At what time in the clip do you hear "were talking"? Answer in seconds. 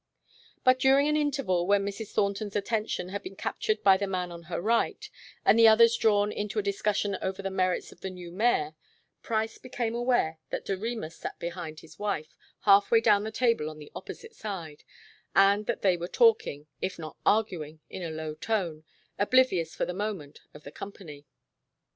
15.97-16.65